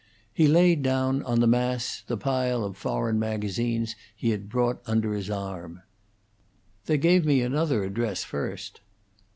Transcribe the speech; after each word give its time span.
He 0.33 0.47
laid 0.47 0.81
down 0.81 1.21
on 1.25 1.41
the 1.41 1.45
mass 1.47 2.01
the 2.07 2.17
pile 2.17 2.63
of 2.63 2.75
foreign 2.75 3.19
magazines 3.19 3.95
he 4.15 4.31
had 4.31 4.49
brought 4.49 4.81
under 4.87 5.13
his 5.13 5.29
arm. 5.29 5.83
"They 6.87 6.97
gave 6.97 7.23
me 7.23 7.41
another 7.43 7.83
address 7.83 8.23
first." 8.23 8.81